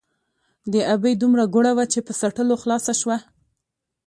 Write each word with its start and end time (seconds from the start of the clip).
ـ 0.39 0.71
د 0.73 0.75
ابۍ 0.93 1.13
دومره 1.21 1.41
اګوره 1.47 1.71
وه 1.77 1.85
،چې 1.93 1.99
په 2.07 2.13
څټلو 2.19 2.55
خلاصه 2.63 2.93
شوه. 3.01 3.17